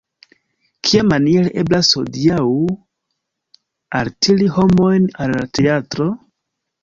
[0.87, 2.45] Kiamaniere eblas hodiaŭ
[3.99, 6.09] altiri homojn al la teatro?